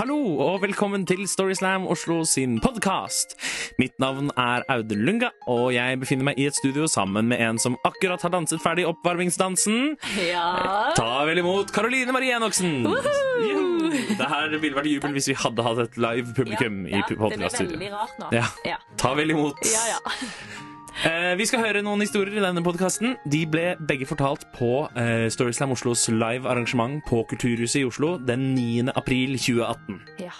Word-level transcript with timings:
Hallo 0.00 0.16
og 0.40 0.62
velkommen 0.62 1.02
til 1.04 1.26
Storyslam 1.28 1.82
Oslo 1.92 2.22
sin 2.24 2.54
podkast. 2.64 3.34
Mitt 3.76 3.98
navn 4.00 4.30
er 4.32 4.62
Audun 4.72 5.02
Lunga, 5.04 5.28
og 5.44 5.74
jeg 5.74 5.98
befinner 6.00 6.30
meg 6.30 6.40
i 6.40 6.46
et 6.48 6.56
studio 6.56 6.86
sammen 6.88 7.28
med 7.28 7.42
en 7.44 7.60
som 7.60 7.76
akkurat 7.84 8.24
har 8.24 8.32
danset 8.32 8.62
ferdig 8.64 8.86
oppvarmingsdansen. 8.88 9.98
Ja. 10.24 10.46
Ta 10.96 11.26
vel 11.28 11.42
imot 11.42 11.74
Karoline 11.76 12.16
Marie 12.16 12.32
Enoksen. 12.32 12.88
Det 12.88 14.30
her 14.32 14.56
ville 14.56 14.78
vært 14.78 14.88
jubel 14.88 15.12
hvis 15.18 15.28
vi 15.34 15.36
hadde 15.36 15.68
hatt 15.68 15.84
et 15.84 16.00
live 16.00 16.32
publikum 16.32 16.86
ja, 16.88 17.04
i 17.04 17.04
Det 17.04 17.20
blir 17.20 17.44
veldig 17.60 17.92
rart 17.92 18.16
nå. 18.24 18.32
Ja. 18.40 18.48
Ja. 18.64 18.80
Ta 18.96 19.12
vel 19.20 19.36
imot. 19.36 19.60
Ja, 19.68 19.84
ja. 19.98 20.16
Eh, 21.00 21.32
vi 21.38 21.46
skal 21.48 21.62
høre 21.64 21.80
noen 21.84 22.02
historier 22.04 22.36
i 22.36 22.42
denne 22.44 22.60
podkasten. 22.64 23.14
De 23.32 23.40
ble 23.48 23.72
begge 23.88 24.04
fortalt 24.08 24.42
på 24.52 24.84
eh, 24.98 25.28
Storyslam 25.32 25.72
Oslos 25.72 26.02
live 26.12 26.48
arrangement 26.50 27.00
på 27.08 27.22
Kulturhuset 27.30 27.80
i 27.80 27.86
Oslo 27.88 28.18
den 28.20 28.50
9. 28.56 28.92
april 28.92 29.36
2018. 29.40 30.00
Ja. 30.20 30.34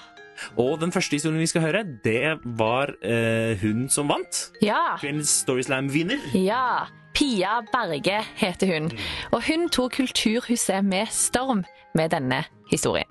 Og 0.60 0.78
den 0.80 0.92
første 0.92 1.16
historien 1.16 1.40
vi 1.40 1.48
skal 1.48 1.64
høre, 1.64 1.82
det 2.04 2.36
var 2.60 2.92
eh, 3.00 3.56
hun 3.62 3.88
som 3.92 4.12
vant. 4.12 4.50
ja. 4.64 4.96
Kveldens 5.00 5.32
Storyslam-vinner. 5.46 6.20
Ja. 6.36 6.86
Pia 7.16 7.58
Berge 7.72 8.20
heter 8.38 8.70
hun. 8.74 8.92
Og 9.32 9.42
hun 9.48 9.68
tok 9.72 9.96
Kulturhuset 9.96 10.84
med 10.84 11.08
storm 11.12 11.64
med 11.96 12.12
denne 12.12 12.44
historien. 12.70 13.08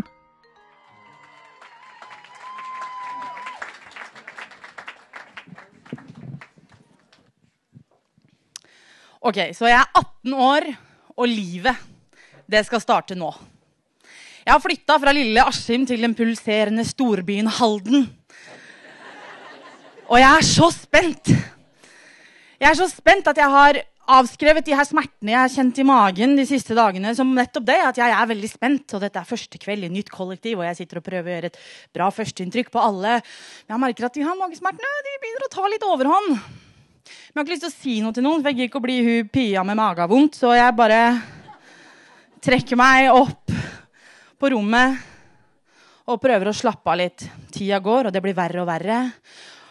Ok, 9.20 9.36
så 9.52 9.68
jeg 9.68 9.76
er 9.76 9.90
18 10.00 10.34
år, 10.40 10.66
og 11.20 11.28
livet, 11.28 11.76
det 12.48 12.62
skal 12.64 12.80
starte 12.80 13.18
nå. 13.20 13.28
Jeg 14.46 14.54
har 14.54 14.62
flytta 14.64 14.96
fra 15.04 15.12
lille 15.12 15.44
Askim 15.44 15.84
til 15.86 16.06
den 16.06 16.14
pulserende 16.16 16.86
storbyen 16.88 17.50
Halden. 17.60 18.06
Og 20.08 20.16
jeg 20.22 20.30
er 20.30 20.48
så 20.48 20.70
spent! 20.72 21.34
Jeg 22.60 22.68
er 22.70 22.78
så 22.80 22.88
spent 22.92 23.28
at 23.28 23.42
jeg 23.44 23.52
har 23.52 23.82
avskrevet 24.10 24.66
de 24.66 24.74
her 24.76 24.88
smertene 24.88 25.36
jeg 25.36 25.40
har 25.40 25.52
kjent 25.52 25.84
i 25.84 25.86
magen 25.86 26.34
de 26.40 26.48
siste 26.48 26.74
dagene 26.80 27.12
som 27.16 27.36
nettopp 27.36 27.68
det, 27.68 27.78
at 27.92 28.00
jeg 28.00 28.16
er 28.16 28.32
veldig 28.32 28.52
spent. 28.54 28.96
Og 28.96 29.04
dette 29.04 29.20
er 29.20 29.28
første 29.28 29.60
kveld 29.60 29.84
i 29.84 29.92
nytt 30.00 30.14
kollektiv, 30.16 30.64
og 30.64 30.68
jeg 30.70 30.80
sitter 30.80 31.04
og 31.04 31.08
prøver 31.12 31.28
å 31.28 31.36
gjøre 31.36 31.52
et 31.52 31.62
bra 32.00 32.08
førsteinntrykk 32.16 32.72
på 32.72 32.88
alle. 32.88 33.20
Men 33.68 33.76
jeg 33.76 33.84
merker 33.84 34.08
at 34.08 34.16
de 34.16 34.26
her 34.32 34.40
magesmertene 34.40 34.98
de 35.12 35.20
begynner 35.20 35.48
å 35.50 35.54
ta 35.60 35.68
litt 35.76 35.88
overhånd. 35.92 36.68
Men 37.30 37.40
jeg 37.40 37.42
har 37.42 37.46
ikke 37.46 37.56
lyst 37.56 37.66
til 37.68 37.72
å 37.72 37.78
si 37.78 37.98
noe 38.04 38.16
til 38.16 38.26
noen, 38.26 38.42
for 38.42 38.50
jeg 38.50 38.58
gidder 38.58 38.72
ikke 38.72 38.82
å 38.82 38.86
bli 38.88 38.98
hun 39.06 39.30
Pia 39.34 39.66
med 39.68 39.80
magevondt. 39.80 40.40
Så 40.40 40.54
jeg 40.58 40.76
bare 40.78 41.04
trekker 42.44 42.80
meg 42.80 43.12
opp 43.14 43.54
på 44.40 44.52
rommet 44.54 45.06
og 46.10 46.22
prøver 46.24 46.50
å 46.50 46.56
slappe 46.56 46.90
av 46.90 47.00
litt. 47.00 47.26
Tida 47.54 47.80
går, 47.84 48.10
og 48.10 48.16
det 48.16 48.22
blir 48.24 48.38
verre 48.38 48.64
og 48.64 48.70
verre. 48.70 49.00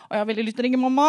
Og 0.09 0.16
jeg 0.16 0.22
har 0.22 0.28
veldig 0.28 0.44
lyst 0.47 0.56
til 0.56 0.64
å 0.64 0.66
ringe 0.69 0.81
mamma. 0.81 1.06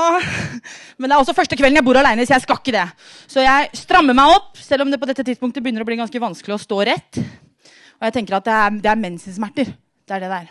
Men 0.99 1.07
det 1.07 1.15
er 1.15 1.19
også 1.21 1.35
første 1.37 1.55
kvelden 1.59 1.79
jeg 1.79 1.87
bor 1.87 1.99
alene, 2.01 2.25
så 2.27 2.35
jeg 2.35 2.43
skal 2.43 2.59
ikke 2.59 2.75
det. 2.75 2.87
Så 3.31 3.43
jeg 3.45 3.69
strammer 3.79 4.17
meg 4.17 4.33
opp, 4.33 4.57
selv 4.59 4.83
om 4.83 4.91
det 4.91 4.99
på 4.99 5.07
dette 5.07 5.23
tidspunktet 5.27 5.63
begynner 5.63 5.85
å 5.85 5.87
bli 5.87 5.99
ganske 6.01 6.23
vanskelig 6.23 6.57
å 6.57 6.63
stå 6.65 6.81
rett. 6.89 7.21
Og 7.99 8.07
jeg 8.07 8.15
tenker 8.17 8.39
at 8.39 8.47
det 8.47 8.57
er, 8.57 8.81
det 8.83 8.91
er 8.91 8.99
mensensmerter. 8.99 9.71
Det 10.09 10.15
er 10.15 10.23
det 10.23 10.29
der. 10.31 10.47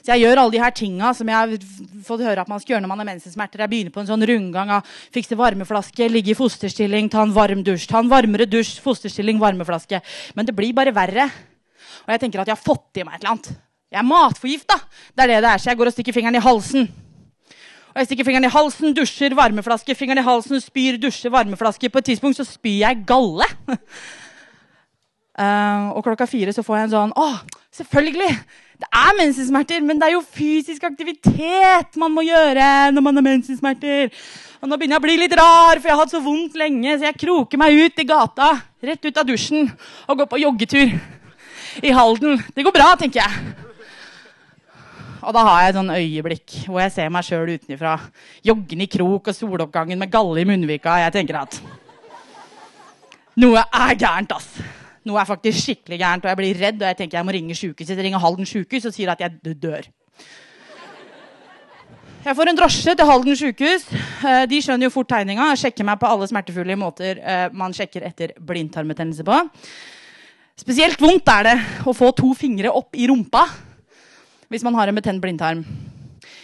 Så 0.00 0.12
jeg 0.14 0.22
gjør 0.22 0.40
alle 0.40 0.54
de 0.54 0.60
her 0.62 0.72
tinga 0.72 1.10
som 1.16 1.28
jeg 1.28 1.36
har 1.36 1.50
fått 2.06 2.22
høre 2.24 2.44
at 2.44 2.48
man 2.48 2.60
skal 2.62 2.74
gjøre 2.74 2.84
når 2.84 2.92
man 2.92 3.02
har 3.02 3.08
mensensmerter. 3.10 3.60
Jeg 3.60 3.72
begynner 3.72 3.92
på 3.92 4.00
en 4.00 4.08
sånn 4.08 4.24
rundgang 4.28 4.72
av 4.78 4.94
fikse 5.12 5.36
varmeflaske, 5.36 6.08
ligge 6.08 6.32
i 6.32 6.38
fosterstilling, 6.38 7.10
ta 7.12 7.26
en 7.26 7.34
varm 7.36 7.60
dusj. 7.66 7.84
Ta 7.90 8.00
en 8.00 8.08
varmere 8.12 8.48
dusj, 8.48 8.78
fosterstilling, 8.84 9.40
varmeflaske. 9.42 10.00
Men 10.38 10.48
det 10.48 10.56
blir 10.56 10.72
bare 10.76 10.94
verre. 10.96 11.28
Og 12.06 12.14
jeg 12.14 12.24
tenker 12.24 12.40
at 12.40 12.48
jeg 12.48 12.56
har 12.56 12.64
fått 12.64 13.02
i 13.02 13.04
meg 13.04 13.18
et 13.18 13.22
eller 13.22 13.34
annet. 13.34 13.52
Jeg 13.92 14.00
er 14.00 14.08
matforgifta. 14.08 14.78
Det 15.12 15.26
er 15.26 15.34
det 15.34 15.40
det 15.44 15.52
er. 15.52 15.60
Så 15.60 15.70
jeg 15.70 15.80
går 15.82 15.90
og 15.90 15.96
stikker 15.98 16.16
fingeren 16.16 16.40
i 16.40 16.44
halsen. 16.46 16.88
Og 17.92 18.00
jeg 18.00 18.08
stikker 18.08 18.24
fingeren 18.24 18.48
i 18.48 18.52
halsen, 18.52 18.94
dusjer, 18.96 19.36
varmeflaske, 19.36 19.96
fingeren 19.98 20.22
i 20.22 20.24
halsen, 20.24 20.62
spyr, 20.64 20.96
dusjer, 21.00 21.32
varmeflaske. 21.34 21.90
På 21.92 22.00
et 22.00 22.08
tidspunkt 22.08 22.40
så 22.40 22.46
spyr 22.48 22.78
jeg 22.86 23.02
galle. 23.08 23.44
uh, 25.36 25.92
og 25.96 26.00
klokka 26.06 26.24
fire 26.30 26.56
så 26.56 26.64
får 26.64 26.78
jeg 26.78 26.88
en 26.88 26.94
sånn 26.96 27.12
Å, 27.20 27.28
selvfølgelig! 27.76 28.30
Det 28.82 28.88
er 28.98 29.14
mensensmerter, 29.14 29.82
men 29.86 30.00
det 30.00 30.08
er 30.08 30.16
jo 30.16 30.24
fysisk 30.26 30.82
aktivitet 30.88 31.98
man 32.02 32.10
må 32.10 32.24
gjøre 32.26 32.90
når 32.90 33.04
man 33.06 33.20
har 33.20 33.24
mensensmerter. 33.28 34.10
Og 34.58 34.66
nå 34.66 34.78
begynner 34.78 34.96
jeg 34.96 35.02
å 35.02 35.04
bli 35.04 35.14
litt 35.20 35.36
rar, 35.38 35.78
for 35.78 35.86
jeg 35.86 35.94
har 35.94 36.02
hatt 36.02 36.14
så 36.16 36.22
vondt 36.24 36.58
lenge, 36.58 36.96
så 36.96 37.06
jeg 37.06 37.20
kroker 37.22 37.62
meg 37.62 37.78
ut 37.78 38.02
i 38.02 38.06
gata, 38.08 38.48
rett 38.82 39.06
ut 39.06 39.20
av 39.22 39.28
dusjen, 39.28 39.70
og 40.10 40.18
går 40.18 40.30
på 40.32 40.42
joggetur 40.42 40.96
i 41.78 41.94
Halden. 41.94 42.42
Det 42.56 42.66
går 42.66 42.74
bra, 42.74 42.90
tenker 42.98 43.22
jeg. 43.22 43.54
Og 45.22 45.30
da 45.36 45.46
har 45.46 45.62
jeg 45.62 45.70
et 45.70 45.78
sånn 45.78 45.94
øyeblikk 45.94 46.58
hvor 46.66 46.82
jeg 46.82 46.96
ser 46.98 47.14
meg 47.14 47.26
sjøl 47.28 47.54
utenfra. 47.54 47.94
Joggende 48.50 48.88
i 48.88 48.90
krok 48.90 49.30
og 49.30 49.38
soloppgangen 49.38 50.02
med 50.02 50.10
galle 50.10 50.42
i 50.42 50.48
munnvika. 50.48 50.98
Jeg 51.04 51.14
tenker 51.20 51.44
at 51.44 51.62
noe 53.38 53.62
er 53.62 53.94
gærent, 53.94 54.34
ass. 54.34 54.81
Noe 55.08 55.18
er 55.18 55.26
faktisk 55.26 55.58
skikkelig 55.64 55.98
gærent, 55.98 56.24
og 56.24 56.30
jeg 56.30 56.38
blir 56.38 56.60
redd. 56.62 56.78
Og 56.82 56.88
jeg 56.90 56.98
tenker 57.00 57.18
jeg 57.18 57.26
må 57.26 57.34
ringe 57.34 57.56
sykehuset. 57.58 57.96
Jeg 57.96 58.06
ringer 58.06 58.22
Halden 58.22 58.48
sykehus 58.48 58.86
og 58.86 58.94
sier 58.94 59.10
at 59.12 59.24
jeg 59.24 59.56
dør. 59.62 59.88
Jeg 62.22 62.38
får 62.38 62.50
en 62.52 62.58
drosje 62.58 62.92
til 62.94 63.08
Halden 63.08 63.38
sykehus. 63.38 63.88
Eh, 64.22 64.44
De 64.46 64.60
skjønner 64.62 64.86
jo 64.86 64.94
fort 64.94 65.08
tegninga. 65.10 65.48
Sjekker 65.58 65.86
meg 65.88 65.98
på 65.98 66.06
alle 66.06 66.28
smertefulle 66.30 66.76
måter 66.78 67.18
eh, 67.18 67.48
man 67.50 67.74
sjekker 67.74 68.06
etter 68.06 68.36
blindtarmbetennelse 68.38 69.26
på. 69.26 69.40
Spesielt 70.62 71.00
vondt 71.02 71.26
er 71.32 71.48
det 71.48 71.56
å 71.88 71.94
få 71.96 72.12
to 72.14 72.30
fingre 72.38 72.70
opp 72.70 72.94
i 72.94 73.08
rumpa 73.10 73.42
hvis 74.52 74.62
man 74.62 74.76
har 74.76 74.90
en 74.90 74.98
betent 75.00 75.22
blindtarm. 75.22 75.64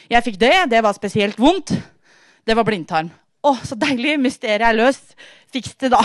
Jeg 0.09 0.25
fikk 0.25 0.39
det. 0.41 0.55
Det 0.73 0.81
var 0.83 0.97
spesielt 0.97 1.39
vondt. 1.39 1.75
Det 2.49 2.57
var 2.57 2.65
blindtarm. 2.67 3.11
Å, 3.45 3.53
så 3.63 3.77
deilig! 3.79 4.17
Mysteriet 4.19 4.65
er 4.65 4.79
løst. 4.81 5.13
Fiks 5.53 5.77
det, 5.79 5.93
da. 5.93 6.01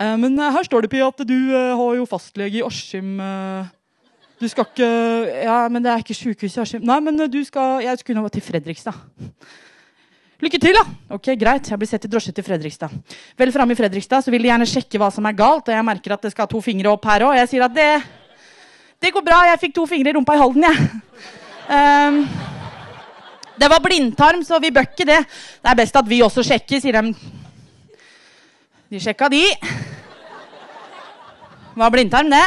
Eh, 0.00 0.16
Men 0.18 0.38
eh, 0.38 0.52
her 0.56 0.66
står 0.66 0.84
det, 0.84 0.90
Pia, 0.90 1.08
at 1.08 1.26
du 1.26 1.36
eh, 1.54 1.74
har 1.78 1.98
jo 1.98 2.06
fastlege 2.08 2.58
i 2.58 2.64
Askim. 2.66 3.18
Du 4.40 4.48
skal 4.50 4.66
ikke 4.66 4.88
Ja, 5.46 5.68
men 5.70 5.84
det 5.84 5.92
er 5.92 6.02
ikke 6.02 6.16
sykehus 6.16 6.56
i 6.58 6.64
Askim. 6.64 6.82
Nei, 6.86 6.98
men 7.00 7.20
du 7.30 7.38
skal 7.46 7.84
Jeg 7.84 8.00
skulle 8.00 8.20
nå 8.20 8.32
til 8.34 8.42
Fredrikstad. 8.42 8.96
Lykke 10.42 10.58
til, 10.58 10.74
da! 10.74 10.82
Ok, 11.14 11.30
Greit, 11.38 11.70
jeg 11.70 11.78
blir 11.78 11.88
sett 11.88 12.04
i 12.04 12.10
drosje 12.10 12.32
til 12.34 12.44
Fredrikstad. 12.44 12.90
Vel 13.38 13.52
framme 13.54 13.72
i 13.72 13.78
Fredrikstad 13.78 14.24
så 14.26 14.32
vil 14.34 14.42
de 14.42 14.50
gjerne 14.50 14.66
sjekke 14.68 14.98
hva 15.00 15.06
som 15.14 15.24
er 15.30 15.36
galt, 15.38 15.70
og 15.70 15.72
jeg 15.72 15.86
merker 15.86 16.16
at 16.16 16.26
det 16.26 16.32
skal 16.34 16.50
to 16.50 16.60
fingre 16.60 16.90
opp 16.90 17.06
her 17.06 17.24
òg. 17.28 17.36
Jeg 17.38 17.52
sier 17.52 17.64
at 17.64 17.72
det, 17.72 17.86
det 19.00 19.12
går 19.14 19.24
bra, 19.24 19.38
jeg 19.48 19.62
fikk 19.62 19.76
to 19.78 19.86
fingre 19.88 20.10
i 20.10 20.16
rumpa 20.18 20.34
i 20.34 20.42
Halden, 20.42 20.66
jeg. 20.66 20.90
Um, 21.70 22.18
det 23.62 23.70
var 23.70 23.86
blindtarm, 23.86 24.42
så 24.44 24.58
vi 24.60 24.74
bør 24.74 24.90
ikke 24.90 25.06
det. 25.08 25.22
Det 25.62 25.70
er 25.70 25.78
best 25.78 25.96
at 26.02 26.10
vi 26.10 26.20
også 26.26 26.44
sjekker, 26.44 26.82
sier 26.82 26.98
de. 26.98 27.43
De 28.94 29.00
sjekka, 29.02 29.26
de. 29.26 29.42
Var 31.74 31.90
blindtarm, 31.90 32.28
det. 32.30 32.44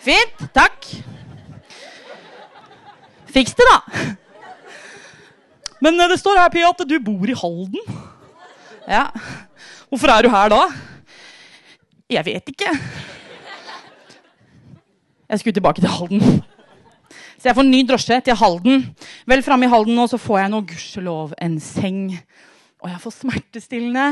Fint. 0.00 0.46
Takk. 0.56 0.86
Fiks 3.28 3.52
det, 3.58 3.66
da. 3.68 4.06
Men 5.84 6.00
eh, 6.00 6.08
det 6.08 6.16
står 6.22 6.40
her, 6.40 6.48
Pia, 6.54 6.72
at 6.72 6.80
du 6.88 6.96
bor 7.04 7.28
i 7.28 7.36
Halden. 7.36 8.00
Ja. 8.88 9.04
Hvorfor 9.92 10.14
er 10.14 10.24
du 10.24 10.32
her 10.32 10.56
da? 10.56 10.62
Jeg 12.08 12.24
vet 12.30 12.48
ikke. 12.54 12.72
Jeg 15.28 15.42
skulle 15.42 15.58
tilbake 15.60 15.84
til 15.84 15.92
Halden. 15.98 16.24
Så 17.36 17.50
jeg 17.50 17.60
får 17.60 17.68
en 17.68 17.76
ny 17.76 17.84
drosje 17.84 18.22
til 18.24 18.40
Halden. 18.40 18.88
Vel 19.28 19.44
framme 19.44 19.68
i 19.68 19.74
Halden 19.76 20.00
nå 20.00 20.08
så 20.08 20.16
får 20.16 20.46
jeg 20.46 20.56
nå 20.56 20.64
gudskjelov 20.72 21.36
en 21.44 21.60
seng. 21.60 22.06
Og 22.82 22.90
jeg 22.92 23.00
får 23.02 23.14
smertestillende. 23.16 24.06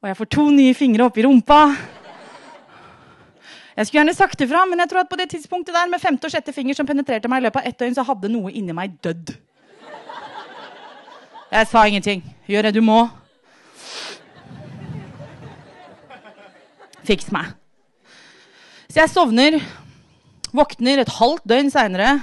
Og 0.00 0.08
jeg 0.08 0.16
får 0.16 0.28
to 0.32 0.46
nye 0.52 0.76
fingre 0.76 1.06
oppi 1.08 1.24
rumpa. 1.24 1.60
Jeg 3.76 3.86
skulle 3.86 4.00
gjerne 4.00 4.16
sagt 4.16 4.42
ifra, 4.44 4.64
men 4.68 4.82
jeg 4.82 4.90
tror 4.90 5.04
at 5.04 5.08
på 5.08 5.16
det 5.16 5.30
tidspunktet 5.32 5.76
der 5.76 5.88
med 5.88 6.02
femte 6.02 6.28
og 6.28 6.32
sjette 6.34 6.52
finger 6.52 6.76
som 6.76 6.88
penetrerte 6.88 7.30
meg 7.32 7.40
i 7.40 7.46
løpet 7.46 7.62
av 7.62 7.68
ett 7.70 7.78
døgn, 7.80 7.96
så 7.96 8.04
hadde 8.04 8.32
noe 8.32 8.52
inni 8.52 8.74
meg 8.76 8.98
dødd. 9.04 9.32
Jeg 11.50 11.68
sa 11.70 11.86
ingenting. 11.88 12.20
Gjør 12.50 12.68
det 12.68 12.74
du 12.76 12.82
må. 12.84 12.98
Fiks 17.08 17.30
meg. 17.34 17.54
Så 18.90 19.00
jeg 19.00 19.10
sovner, 19.10 19.56
våkner 20.52 21.00
et 21.00 21.12
halvt 21.16 21.46
døgn 21.48 21.72
seinere 21.72 22.18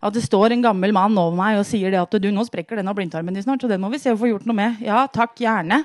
at 0.00 0.14
det 0.14 0.24
står 0.24 0.54
en 0.54 0.64
gammel 0.64 0.92
mann 0.94 1.16
over 1.18 1.36
meg 1.38 1.60
og 1.60 1.66
sier 1.68 1.92
det 1.92 2.00
at 2.00 2.16
du, 2.20 2.28
nå 2.32 2.44
sprekker 2.46 2.80
den 2.80 2.88
av 2.90 2.96
blindtarmen 2.98 3.34
din 3.34 3.44
snart, 3.44 3.62
så 3.62 3.70
den 3.70 3.82
må 3.82 3.90
vi 3.92 4.00
se 4.02 4.12
å 4.12 4.18
få 4.20 4.30
gjort 4.30 4.46
noe 4.48 4.56
med. 4.58 4.82
Ja, 4.84 5.04
takk, 5.12 5.36
gjerne. 5.40 5.82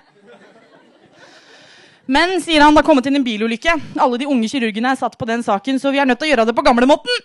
Men, 2.12 2.40
sier 2.44 2.64
han, 2.64 2.74
det 2.76 2.82
har 2.82 2.88
kommet 2.88 3.08
inn 3.08 3.20
en 3.20 3.26
bilulykke. 3.26 3.78
Alle 4.02 4.20
de 4.20 4.28
unge 4.28 4.50
kirurgene 4.52 4.92
er 4.92 5.00
satt 5.00 5.16
på 5.20 5.28
den 5.30 5.46
saken, 5.46 5.80
så 5.80 5.94
vi 5.94 6.02
er 6.02 6.10
nødt 6.10 6.20
til 6.20 6.28
å 6.28 6.32
gjøre 6.34 6.48
det 6.50 6.56
på 6.58 6.66
gamlemåten. 6.66 7.22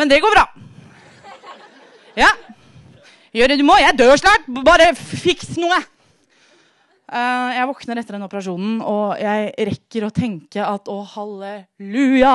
Men 0.00 0.08
det 0.08 0.22
går 0.24 0.32
bra. 0.32 0.46
Ja. 2.16 2.30
Gjør 3.36 3.52
det 3.52 3.58
du 3.60 3.66
må. 3.66 3.76
Jeg 3.80 3.96
dør 3.98 4.16
snart. 4.20 4.46
Bare 4.64 4.92
fiks 4.96 5.56
noe. 5.60 5.82
Eh, 7.12 7.48
jeg 7.58 7.66
våkner 7.68 7.98
etter 8.00 8.14
den 8.16 8.24
operasjonen, 8.24 8.76
og 8.88 9.18
jeg 9.20 9.50
rekker 9.68 10.06
å 10.06 10.12
tenke 10.14 10.62
at 10.64 10.86
å, 10.88 11.00
halleluja, 11.12 12.34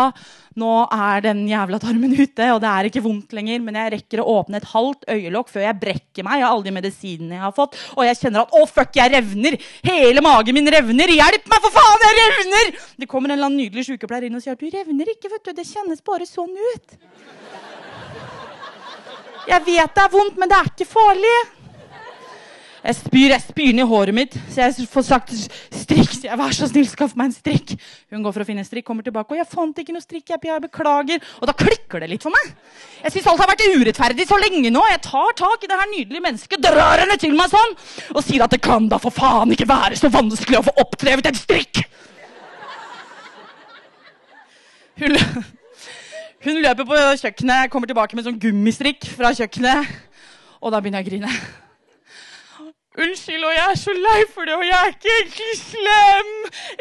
nå 0.59 0.73
er 0.93 1.23
den 1.23 1.45
jævla 1.49 1.79
tarmen 1.81 2.13
ute, 2.13 2.49
og 2.51 2.59
det 2.61 2.69
er 2.73 2.89
ikke 2.89 3.01
vondt 3.05 3.33
lenger. 3.37 3.63
Men 3.63 3.79
jeg 3.79 3.93
rekker 3.95 4.21
å 4.21 4.27
åpne 4.35 4.59
et 4.59 4.69
halvt 4.73 5.07
øyelokk 5.15 5.49
før 5.53 5.65
jeg 5.65 5.79
brekker 5.81 6.27
meg 6.27 6.43
av 6.43 6.51
alle 6.51 6.67
de 6.67 6.75
medisinene 6.77 7.39
jeg 7.39 7.45
har 7.47 7.55
fått. 7.57 7.79
Og 7.95 8.05
jeg 8.05 8.19
kjenner 8.21 8.43
at 8.43 8.53
å, 8.53 8.67
fuck, 8.69 8.93
jeg 8.99 9.15
revner! 9.15 9.57
Hele 9.87 10.25
magen 10.25 10.59
min 10.59 10.69
revner! 10.77 11.15
Hjelp 11.15 11.49
meg, 11.49 11.65
for 11.65 11.79
faen, 11.79 12.07
jeg 12.09 12.21
revner! 12.21 12.73
Det 13.01 13.09
kommer 13.09 13.31
en 13.31 13.39
eller 13.39 13.49
annen 13.49 13.63
nydelig 13.63 13.87
sykepleier 13.89 14.27
inn 14.27 14.37
og 14.37 14.45
sier 14.45 14.57
at 14.57 14.61
du 14.61 14.69
revner 14.69 15.13
ikke, 15.15 15.31
vet 15.33 15.47
du. 15.47 15.55
Det 15.57 15.65
kjennes 15.71 16.05
bare 16.05 16.29
sånn 16.29 16.53
ut. 16.53 16.97
Jeg 19.47 19.63
vet 19.63 19.93
det 19.95 20.03
er 20.03 20.11
vondt, 20.11 20.35
men 20.37 20.51
det 20.51 20.57
er 20.59 20.73
ikke 20.75 20.91
farlig. 20.91 21.37
Jeg 22.83 22.95
spyr 22.99 23.31
jeg 23.33 23.41
spyr 23.41 23.73
ned 23.73 23.87
håret 23.89 24.13
mitt, 24.13 24.35
så 24.53 24.67
jeg 24.67 24.85
får 24.91 25.05
sagt 25.07 25.31
strikk. 25.33 26.11
Så 26.13 26.27
jeg, 26.27 26.37
Vær 26.37 26.53
så 26.53 26.67
snill, 26.69 26.85
skaff 26.89 27.15
meg 27.17 27.31
en 27.31 27.33
strikk. 27.33 27.73
Hun 28.13 28.21
går 28.23 28.35
for 28.35 28.45
å 28.45 28.47
finne 28.47 28.61
en 28.61 28.67
strikk, 28.67 28.85
kommer 28.87 29.05
tilbake, 29.05 29.33
og 29.33 29.41
jeg 29.41 29.49
fant 29.49 29.81
ikke 29.81 29.95
noe 29.95 30.03
strikk. 30.03 30.29
Jeg, 30.29 30.43
jeg 30.45 30.63
beklager. 30.67 31.25
Og 31.41 31.49
da 31.49 31.55
klikker 31.57 32.03
det 32.03 32.11
litt 32.11 32.27
for 32.27 32.35
meg. 32.35 32.53
Jeg 33.01 33.15
syns 33.15 33.31
alt 33.33 33.43
har 33.43 33.51
vært 33.51 33.65
urettferdig 33.65 34.29
så 34.29 34.39
lenge 34.43 34.71
nå. 34.73 34.85
Jeg 34.93 35.03
tar 35.09 35.35
tak 35.41 35.65
i 35.65 35.71
det 35.71 35.81
her 35.81 35.91
nydelige 35.95 36.25
mennesket, 36.29 36.63
drar 36.63 37.03
henne 37.03 37.19
til 37.21 37.35
meg 37.37 37.51
sånn, 37.51 37.77
og 38.13 38.23
sier 38.23 38.45
at 38.45 38.53
det 38.53 38.61
kan 38.63 38.89
da 38.91 39.01
for 39.01 39.15
faen 39.15 39.57
ikke 39.57 39.69
være 39.69 39.97
så 39.97 40.13
vanskelig 40.13 40.61
å 40.61 40.65
få 40.69 40.77
oppdrevet 40.85 41.33
en 41.33 41.41
strikk. 41.41 41.83
Hun, 44.97 45.13
hun 46.45 46.59
løper 46.63 46.85
på 46.85 47.05
kjøkkenet, 47.21 47.69
kommer 47.73 47.89
tilbake 47.89 48.17
med 48.17 48.25
sånn 48.25 48.41
gummistrikk 48.41 49.05
fra 49.17 49.33
kjøkkenet, 49.37 49.95
og 50.61 50.73
da 50.73 50.81
begynner 50.81 51.01
jeg 51.01 51.09
å 51.09 51.15
grine. 51.15 51.65
Unnskyld, 52.97 53.43
og 53.45 53.53
jeg 53.53 53.65
er 53.71 53.77
så 53.77 53.93
lei 53.93 54.21
for 54.33 54.49
det, 54.49 54.55
og 54.57 54.63
jeg 54.65 54.73
er 54.73 54.93
ikke 54.95 55.11
egentlig 55.19 55.55
slem. 55.59 56.31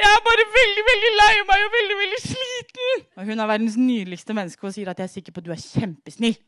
Jeg 0.00 0.08
er 0.08 0.22
bare 0.24 0.46
veldig, 0.54 0.84
veldig 0.90 1.12
lei 1.20 1.32
meg 1.50 1.64
og 1.66 1.74
veldig, 1.76 1.98
veldig 2.02 2.20
sliten. 2.22 3.04
Og 3.20 3.28
hun 3.28 3.42
er 3.44 3.50
verdens 3.50 3.76
nydeligste 3.80 4.36
menneske 4.38 4.64
og 4.64 4.72
sier 4.72 4.88
at 4.92 5.02
jeg 5.02 5.10
er 5.10 5.12
sikker 5.12 5.36
på 5.36 5.44
at 5.44 5.48
du 5.48 5.52
er 5.52 5.60
kjempesnill. 5.60 6.38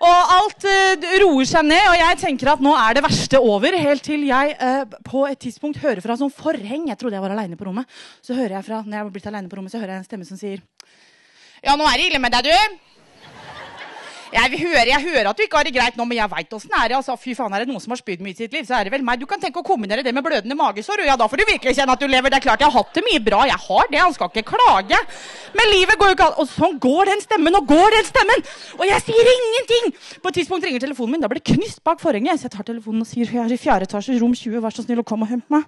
Og 0.00 0.32
alt 0.38 0.64
uh, 0.64 1.06
roer 1.20 1.48
seg 1.52 1.66
ned, 1.68 1.84
og 1.92 2.00
jeg 2.00 2.20
tenker 2.22 2.54
at 2.54 2.64
nå 2.64 2.72
er 2.72 2.96
det 2.96 3.04
verste 3.04 3.44
over. 3.44 3.76
Helt 3.76 4.06
til 4.08 4.24
jeg 4.30 4.56
uh, 4.56 5.00
på 5.04 5.26
et 5.28 5.40
tidspunkt 5.44 5.82
hører 5.84 6.00
fra 6.00 6.16
sånn 6.16 6.32
forheng. 6.32 6.88
Jeg 6.88 6.96
trodde 6.96 7.20
jeg 7.20 7.26
var 7.28 7.36
aleine 7.36 7.60
på 7.60 7.68
rommet. 7.68 8.00
Så 8.24 8.32
hører 8.32 8.56
jeg 8.56 8.70
fra, 8.70 8.80
når 8.86 9.02
jeg 9.02 9.10
var 9.10 9.16
blitt 9.18 9.28
alene 9.28 9.52
på 9.52 9.60
rommet, 9.60 9.74
så 9.74 9.82
hører 9.82 9.98
jeg 9.98 10.06
en 10.06 10.08
stemme 10.08 10.28
som 10.28 10.40
sier 10.40 10.64
Ja, 11.60 11.76
nå 11.76 11.84
er 11.84 12.00
det 12.00 12.08
ille 12.08 12.22
med 12.24 12.32
deg, 12.32 12.48
du. 12.48 12.80
Jeg 14.30 14.60
hører, 14.60 14.86
jeg 14.86 15.02
hører 15.08 15.28
at 15.30 15.38
du 15.38 15.42
ikke 15.42 15.58
har 15.58 15.66
det 15.66 15.72
greit 15.74 15.96
nå, 15.98 16.04
men 16.06 16.20
jeg 16.20 16.30
veit 16.30 16.52
åssen 16.54 16.70
det 16.70 16.78
er. 16.78 16.92
Altså, 17.00 17.16
fy 17.18 17.32
faen, 17.34 17.54
er 17.56 17.64
det 17.64 17.70
noen 17.70 17.82
som 17.82 17.90
har 17.90 17.98
spydd 17.98 18.20
mye 18.22 18.30
i 18.30 18.38
sitt 18.38 18.52
liv, 18.54 18.62
så 18.68 18.76
er 18.78 18.86
det 18.86 18.92
vel 18.94 19.02
meg. 19.06 19.18
Du 19.18 19.26
kan 19.30 19.42
tenke 19.42 19.58
å 19.58 19.66
kombinere 19.66 20.04
det 20.06 20.12
med 20.14 20.22
blødende 20.22 20.54
magesår. 20.58 21.02
og 21.02 21.10
Ja, 21.10 21.16
da 21.18 21.26
får 21.30 21.42
du 21.42 21.44
virkelig 21.48 21.74
kjenne 21.76 21.96
at 21.96 22.02
du 22.02 22.06
lever. 22.06 22.30
Det 22.30 22.38
er 22.38 22.44
klart 22.46 22.62
jeg 22.62 22.70
har 22.70 22.76
hatt 22.78 22.94
det 22.94 23.02
mye 23.08 23.22
bra. 23.26 23.42
Jeg 23.50 23.58
har 23.66 23.90
det. 23.90 23.98
Han 23.98 24.14
skal 24.14 24.30
ikke 24.30 24.46
klage. 24.52 25.00
Men 25.58 25.72
livet 25.74 25.98
går 25.98 26.12
jo 26.12 26.18
ikke 26.18 26.28
an. 26.30 26.38
Og 26.38 26.50
sånn 26.52 26.78
går 26.86 27.10
den 27.10 27.24
stemmen, 27.26 27.58
og 27.58 27.66
går 27.74 27.96
den 27.96 28.06
stemmen. 28.06 28.44
Og 28.78 28.84
jeg 28.86 29.06
sier 29.08 29.32
ingenting. 29.34 29.94
På 30.22 30.30
et 30.30 30.38
tidspunkt 30.38 30.68
ringer 30.68 30.86
telefonen 30.86 31.18
min. 31.18 31.24
Da 31.26 31.30
blir 31.32 31.42
det 31.42 31.50
knust 31.50 31.82
bak 31.82 31.98
forhenget. 32.02 32.38
Så 32.38 32.46
jeg 32.46 32.54
tar 32.54 32.68
telefonen 32.70 33.02
og 33.02 33.10
sier 33.10 33.26
jeg 33.26 33.42
er 33.42 33.56
i 33.56 33.58
fjerde 33.58 33.90
etasje, 33.90 34.14
rom 34.22 34.36
20, 34.36 34.62
vær 34.62 34.78
så 34.78 34.86
snill 34.86 35.02
og 35.02 35.10
kom 35.10 35.26
og 35.26 35.32
hente 35.32 35.50
meg. 35.50 35.66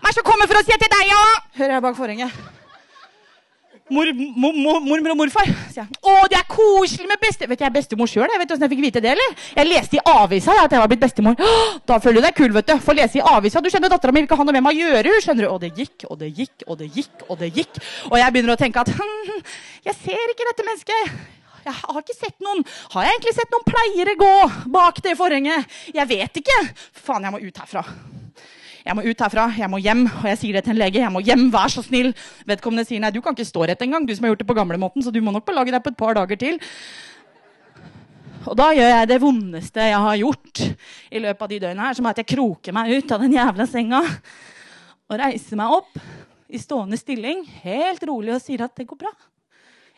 Vær 0.00 0.16
så 0.16 0.24
komme 0.24 0.48
for 0.48 0.56
å 0.56 0.64
si 0.64 0.72
til 0.72 0.94
deg, 0.94 1.10
ja! 1.10 1.24
Hører 1.60 1.76
jeg 1.76 1.84
bak 1.84 2.00
forhenget. 2.00 2.57
Mor, 3.88 4.08
mor, 4.12 4.52
mor, 4.52 4.80
mormor 4.84 5.14
og 5.14 5.18
morfar. 5.22 5.48
sier 5.72 5.80
jeg. 5.84 5.98
Å, 6.02 6.14
det 6.28 6.36
er 6.36 6.46
koselig 6.50 7.08
med 7.08 7.20
beste... 7.22 7.46
Vet 7.48 7.60
du, 7.60 7.64
jeg 7.64 7.70
er 7.70 7.74
bestemor 7.74 8.10
sjøl. 8.10 8.28
Vet 8.42 8.50
du 8.50 8.54
jeg 8.56 8.72
fikk 8.74 8.82
vite 8.84 9.02
det, 9.04 9.14
eller? 9.14 9.36
Jeg 9.56 9.68
leste 9.70 9.96
i 9.96 10.02
avisa 10.12 10.56
at 10.64 10.74
jeg 10.76 10.82
var 10.82 10.90
blitt 10.92 11.04
bestemor. 11.04 11.38
Da 11.88 11.96
føler 12.04 12.20
du 12.20 12.26
deg 12.26 12.36
kul, 12.36 12.52
vet 12.56 12.68
du. 12.68 12.74
Få 12.84 12.96
lese 12.98 13.20
i 13.20 13.24
avisa. 13.24 13.62
Du 13.64 13.70
skjønner, 13.72 13.92
Dattera 13.92 14.12
mi 14.12 14.20
vil 14.20 14.28
ikke 14.28 14.38
ha 14.40 14.46
noe 14.48 14.58
med 14.58 14.66
meg 14.66 14.76
å 14.76 14.92
gjøre. 14.92 15.16
skjønner 15.24 15.46
du. 15.46 15.48
Og 15.54 15.62
det 15.64 15.72
gikk, 15.78 16.04
og 16.10 16.20
det 16.20 16.30
gikk, 16.36 16.66
og 16.66 16.78
det 16.82 16.90
gikk, 16.98 17.24
og 17.28 17.40
det 17.40 17.50
gikk. 17.56 17.80
Og 18.10 18.20
jeg 18.20 18.36
begynner 18.36 18.56
å 18.56 18.60
tenke 18.60 18.84
at 18.84 18.92
hm, 18.92 19.42
jeg 19.88 19.98
ser 20.04 20.34
ikke 20.34 20.52
dette 20.52 20.68
mennesket. 20.68 21.18
Jeg 21.68 21.74
har 21.80 21.98
ikke 22.00 22.14
sett 22.16 22.38
noen 22.40 22.62
Har 22.94 23.04
jeg 23.04 23.16
egentlig 23.16 23.34
sett 23.36 23.50
noen 23.52 23.66
pleiere 23.66 24.14
gå 24.20 24.30
bak 24.72 25.02
det 25.04 25.16
forhenget? 25.18 25.80
Jeg 25.96 26.08
vet 26.12 26.40
ikke. 26.44 26.62
Faen, 26.92 27.26
jeg 27.26 27.34
må 27.34 27.42
ut 27.42 27.64
herfra. 27.64 27.84
Jeg 28.86 28.96
må 28.96 29.02
ut 29.04 29.22
herfra, 29.24 29.48
jeg 29.58 29.70
må 29.70 29.80
hjem, 29.82 30.04
og 30.06 30.26
jeg 30.30 30.38
sier 30.40 30.58
det 30.58 30.64
til 30.66 30.74
en 30.76 30.80
lege. 30.80 31.02
Jeg 31.02 31.12
må 31.12 31.22
hjem, 31.24 31.48
vær 31.52 31.72
så 31.72 31.82
snill. 31.84 32.12
Vedkommende 32.48 32.86
sier 32.88 33.02
nei, 33.02 33.10
du 33.14 33.20
kan 33.24 33.36
ikke 33.36 33.48
stå 33.48 33.66
rett 33.68 33.82
engang, 33.84 34.06
du 34.06 34.14
som 34.14 34.26
har 34.26 34.34
gjort 34.34 34.44
det 34.44 34.48
på 34.48 34.56
gamlemåten, 34.58 35.04
så 35.04 35.12
du 35.14 35.20
må 35.24 35.34
nok 35.34 35.46
belage 35.48 35.74
deg 35.74 35.82
på 35.84 35.92
et 35.92 35.98
par 35.98 36.18
dager 36.18 36.40
til. 36.40 36.60
Og 38.48 38.54
da 38.56 38.68
gjør 38.72 38.92
jeg 38.94 39.08
det 39.10 39.18
vondeste 39.20 39.88
jeg 39.90 40.04
har 40.04 40.20
gjort 40.20 40.62
i 40.64 41.20
løpet 41.20 41.42
av 41.44 41.50
de 41.50 41.58
døgnene 41.64 41.88
her, 41.88 41.98
som 41.98 42.06
er 42.06 42.14
at 42.14 42.22
jeg 42.22 42.30
kroker 42.36 42.76
meg 42.76 42.94
ut 42.94 43.12
av 43.12 43.24
den 43.24 43.34
jævla 43.34 43.66
senga 43.68 44.04
og 45.08 45.18
reiser 45.20 45.58
meg 45.58 45.74
opp 45.80 45.98
i 46.48 46.60
stående 46.60 46.96
stilling, 46.96 47.42
helt 47.64 48.06
rolig, 48.08 48.32
og 48.36 48.40
sier 48.40 48.62
at 48.64 48.72
det 48.78 48.86
går 48.88 49.02
bra. 49.02 49.12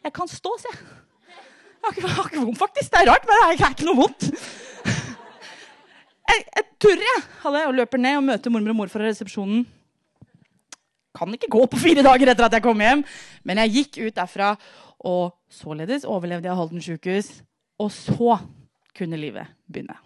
Jeg 0.03 0.15
kan 0.17 0.31
stå, 0.31 0.57
sier 0.59 0.75
jeg. 0.75 0.97
Jeg 1.81 2.11
har 2.11 2.27
ikke, 2.27 2.43
vondt, 2.43 2.59
faktisk. 2.61 2.91
Det 2.93 2.99
er 3.01 3.09
rart, 3.09 3.25
men 3.29 3.39
det 3.39 3.45
er 3.47 3.71
ikke 3.71 3.87
noe 3.89 4.01
vondt 4.03 4.27
jeg, 6.31 6.47
jeg 6.57 6.67
tør, 6.83 7.05
jeg. 7.07 7.23
Hadde, 7.45 7.67
og 7.69 7.77
løper 7.79 8.03
ned 8.03 8.19
og 8.21 8.27
møter 8.29 8.55
mormor 8.55 8.75
og 8.75 8.81
mor 8.83 8.93
fra 8.93 9.05
resepsjonen. 9.05 9.65
Kan 11.17 11.35
ikke 11.35 11.51
gå 11.51 11.65
på 11.67 11.81
fire 11.83 12.05
dager 12.07 12.31
etter 12.33 12.47
at 12.47 12.55
jeg 12.55 12.65
kom 12.65 12.81
hjem, 12.81 13.03
men 13.45 13.63
jeg 13.65 13.75
gikk 13.79 13.99
ut 14.07 14.21
derfra. 14.21 14.55
Og 15.01 15.33
således 15.51 16.05
overlevde 16.05 16.49
jeg 16.49 16.57
Halden 16.57 16.85
sjukehus. 16.85 17.33
Og 17.81 17.91
så 17.93 18.37
kunne 18.97 19.19
livet 19.19 19.49
begynne. 19.67 19.97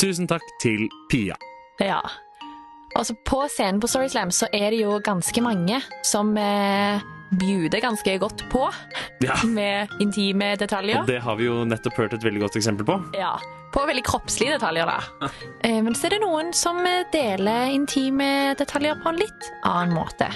Tusen 0.00 0.28
takk 0.28 0.44
til 0.60 0.86
Pia. 1.10 1.36
Ja. 1.80 2.00
Altså, 2.94 3.14
på 3.26 3.44
scenen 3.50 3.80
på 3.80 3.88
Storyslam 3.90 4.30
så 4.30 4.46
er 4.52 4.70
det 4.70 4.82
jo 4.82 4.98
ganske 5.02 5.40
mange 5.42 5.80
som 6.06 6.36
eh, 6.38 7.02
bjuder 7.32 7.80
ganske 7.80 8.18
godt 8.20 8.44
på 8.52 8.68
Ja. 9.24 9.34
med 9.46 9.88
intime 10.00 10.56
detaljer. 10.60 11.00
Og 11.00 11.06
det 11.06 11.20
har 11.22 11.36
vi 11.36 11.44
jo 11.48 11.64
nettopp 11.64 11.96
hørt 11.96 12.12
et 12.14 12.22
veldig 12.22 12.40
godt 12.44 12.56
eksempel 12.60 12.84
på. 12.86 12.98
Ja, 13.18 13.36
på 13.72 13.86
veldig 13.88 14.04
kroppslige 14.04 14.54
detaljer, 14.58 14.86
da. 14.86 15.28
Eh, 15.62 15.80
Men 15.82 15.94
så 15.94 16.06
er 16.06 16.10
det 16.10 16.20
noen 16.22 16.52
som 16.54 16.78
eh, 16.86 17.04
deler 17.12 17.72
intime 17.74 18.54
detaljer 18.58 18.94
på 19.02 19.08
en 19.08 19.16
litt 19.18 19.50
annen 19.64 19.94
måte. 19.96 20.28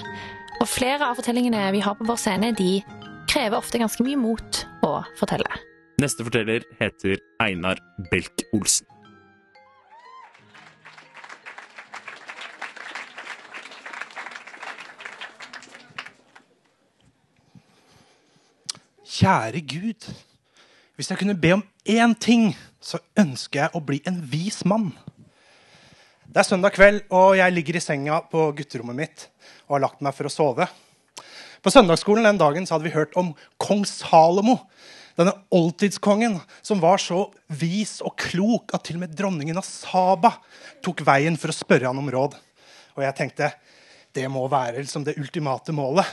Og 0.60 0.66
flere 0.66 1.02
av 1.06 1.16
fortellingene 1.16 1.70
vi 1.72 1.80
har 1.80 1.94
på 1.94 2.04
vår 2.08 2.16
scene, 2.18 2.52
de 2.56 2.82
krever 3.28 3.56
ofte 3.58 3.78
ganske 3.78 4.02
mye 4.02 4.16
mot 4.18 4.64
å 4.82 5.04
fortelle. 5.18 5.46
Neste 6.00 6.24
forteller 6.24 6.62
heter 6.80 7.18
Einar 7.42 7.78
Belk-Olsen. 8.10 8.86
Kjære 19.18 19.64
Gud, 19.66 20.04
hvis 20.94 21.08
jeg 21.10 21.18
kunne 21.18 21.34
be 21.34 21.50
om 21.56 21.62
én 21.90 22.12
ting, 22.22 22.52
så 22.78 23.00
ønsker 23.18 23.64
jeg 23.64 23.72
å 23.74 23.80
bli 23.82 23.96
en 24.06 24.20
vis 24.30 24.60
mann. 24.62 24.92
Det 26.22 26.38
er 26.38 26.46
søndag 26.46 26.76
kveld, 26.76 27.00
og 27.10 27.34
jeg 27.34 27.54
ligger 27.56 27.80
i 27.80 27.82
senga 27.82 28.20
på 28.30 28.44
gutterommet 28.54 28.94
mitt 28.94 29.24
og 29.64 29.74
har 29.74 29.82
lagt 29.88 30.04
meg 30.06 30.14
for 30.14 30.28
å 30.28 30.30
sove. 30.30 30.68
På 31.64 31.72
søndagsskolen 31.74 32.28
den 32.28 32.38
dagen 32.38 32.68
hadde 32.70 32.86
vi 32.86 32.94
hørt 32.94 33.16
om 33.18 33.32
kong 33.58 33.82
Salomo. 33.90 34.54
Denne 35.18 35.34
oldtidskongen 35.50 36.36
som 36.62 36.78
var 36.84 37.02
så 37.02 37.24
vis 37.50 37.96
og 38.06 38.14
klok 38.22 38.76
at 38.76 38.86
til 38.86 39.00
og 39.00 39.02
med 39.02 39.16
dronningen 39.18 39.58
av 39.58 39.66
Saba 39.66 40.36
tok 40.84 41.02
veien 41.08 41.40
for 41.40 41.50
å 41.50 41.56
spørre 41.56 41.90
han 41.90 41.98
om 41.98 42.12
råd. 42.14 42.38
Og 42.94 43.02
jeg 43.02 43.18
tenkte 43.18 43.50
det 44.14 44.30
må 44.30 44.46
være 44.46 44.78
liksom 44.78 45.02
det 45.08 45.18
ultimate 45.18 45.74
målet. 45.74 46.06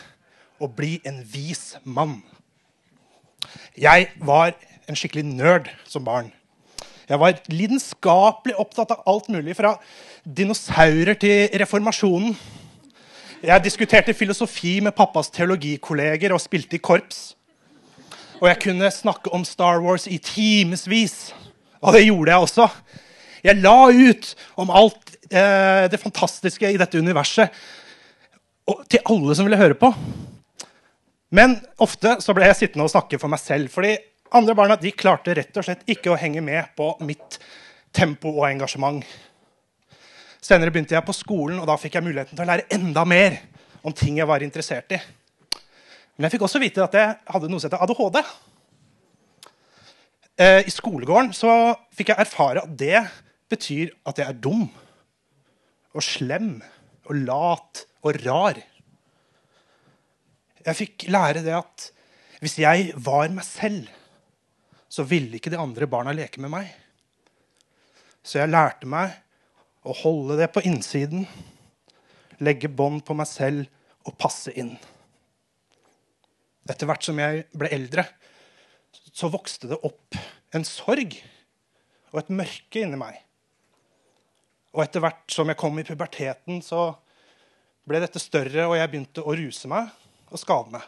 Å 0.57 0.71
bli 0.71 0.95
en 1.05 1.21
vis 1.27 1.75
mann. 1.83 2.23
Jeg 3.77 4.09
var 4.23 4.53
en 4.89 4.97
skikkelig 4.97 5.25
nerd 5.27 5.69
som 5.87 6.05
barn. 6.05 6.31
Jeg 7.05 7.21
var 7.21 7.37
lidenskapelig 7.53 8.55
opptatt 8.57 8.93
av 8.95 9.03
alt 9.09 9.29
mulig, 9.29 9.53
fra 9.57 9.75
dinosaurer 10.25 11.17
til 11.21 11.49
reformasjonen. 11.61 12.33
Jeg 13.45 13.61
diskuterte 13.61 14.15
filosofi 14.17 14.79
med 14.81 14.95
pappas 14.97 15.29
teologikolleger 15.29 16.33
og 16.33 16.41
spilte 16.41 16.79
i 16.79 16.81
korps. 16.81 17.35
Og 18.41 18.49
jeg 18.49 18.61
kunne 18.63 18.91
snakke 18.91 19.31
om 19.33 19.45
Star 19.45 19.83
Wars 19.83 20.07
i 20.09 20.17
timevis. 20.17 21.33
Og 21.81 21.93
det 21.93 22.07
gjorde 22.07 22.31
jeg 22.31 22.47
også. 22.47 22.67
Jeg 23.45 23.61
la 23.61 23.77
ut 23.93 24.31
om 24.57 24.71
alt 24.73 25.15
eh, 25.29 25.85
det 25.91 26.01
fantastiske 26.01 26.71
i 26.71 26.79
dette 26.81 26.97
universet 26.97 27.53
og 28.65 28.81
til 28.89 29.03
alle 29.05 29.35
som 29.37 29.45
ville 29.45 29.59
høre 29.59 29.77
på. 29.77 29.91
Men 31.33 31.57
ofte 31.81 32.17
så 32.21 32.35
ble 32.37 32.49
jeg 32.51 32.59
sittende 32.59 32.85
og 32.85 32.93
snakke 32.93 33.19
for 33.21 33.31
meg 33.31 33.41
selv. 33.41 33.71
fordi 33.71 33.95
andre 34.35 34.55
barna 34.55 34.75
de 34.75 34.91
klarte 34.91 35.33
rett 35.37 35.57
og 35.57 35.65
slett 35.65 35.85
ikke 35.89 36.11
å 36.11 36.19
henge 36.19 36.41
med 36.41 36.73
på 36.77 36.89
mitt 37.05 37.39
tempo 37.95 38.33
og 38.35 38.47
engasjement. 38.49 39.03
Senere 40.41 40.71
begynte 40.73 40.93
jeg 40.93 41.05
på 41.05 41.15
skolen, 41.15 41.59
og 41.59 41.67
da 41.69 41.77
fikk 41.79 41.95
jeg 41.97 42.05
muligheten 42.05 42.35
til 42.35 42.43
å 42.43 42.49
lære 42.49 42.67
enda 42.75 43.05
mer 43.07 43.39
om 43.85 43.93
ting 43.93 44.19
jeg 44.19 44.27
var 44.29 44.43
interessert 44.45 44.91
i. 44.93 44.99
Men 46.15 46.27
jeg 46.27 46.35
fikk 46.35 46.45
også 46.47 46.61
vite 46.61 46.83
at 46.83 46.93
jeg 46.95 47.15
hadde 47.33 47.49
noe 47.49 47.61
som 47.61 47.69
heter 47.69 47.81
ADHD. 47.83 48.19
Eh, 50.35 50.61
I 50.67 50.73
skolegården 50.73 51.31
så 51.35 51.51
fikk 51.95 52.11
jeg 52.11 52.21
erfare 52.25 52.65
at 52.65 52.75
det 52.77 53.01
betyr 53.51 53.93
at 54.07 54.19
jeg 54.19 54.27
er 54.27 54.37
dum 54.37 54.67
og 55.95 56.03
slem 56.03 56.57
og 57.07 57.21
lat 57.23 57.85
og 58.03 58.19
rar. 58.25 58.59
Jeg 60.65 60.77
fikk 60.79 61.05
lære 61.13 61.43
det 61.45 61.53
at 61.53 61.89
hvis 62.41 62.57
jeg 62.61 62.89
var 63.05 63.29
meg 63.33 63.45
selv, 63.47 63.85
så 64.89 65.05
ville 65.05 65.37
ikke 65.37 65.51
de 65.53 65.59
andre 65.61 65.87
barna 65.89 66.13
leke 66.15 66.41
med 66.41 66.51
meg. 66.53 66.71
Så 68.25 68.39
jeg 68.39 68.51
lærte 68.51 68.89
meg 68.89 69.13
å 69.85 69.93
holde 70.01 70.39
det 70.39 70.49
på 70.53 70.63
innsiden, 70.65 71.27
legge 72.41 72.71
bånd 72.71 73.03
på 73.05 73.15
meg 73.17 73.29
selv 73.29 73.69
og 74.05 74.17
passe 74.21 74.53
inn. 74.57 74.73
Etter 76.65 76.89
hvert 76.89 77.05
som 77.05 77.19
jeg 77.21 77.45
ble 77.53 77.69
eldre, 77.75 78.07
så 79.13 79.29
vokste 79.31 79.69
det 79.69 79.77
opp 79.85 80.17
en 80.55 80.65
sorg 80.65 81.13
og 82.11 82.21
et 82.23 82.31
mørke 82.33 82.81
inni 82.81 82.97
meg. 82.99 83.19
Og 84.73 84.81
etter 84.83 85.03
hvert 85.03 85.29
som 85.31 85.47
jeg 85.51 85.59
kom 85.59 85.77
i 85.79 85.85
puberteten, 85.87 86.59
så 86.65 86.89
ble 87.85 88.01
dette 88.01 88.19
større, 88.19 88.65
og 88.65 88.75
jeg 88.79 88.89
begynte 88.89 89.23
å 89.23 89.35
ruse 89.37 89.69
meg 89.71 89.93
og 90.31 90.41
skade 90.41 90.73
meg. 90.73 90.85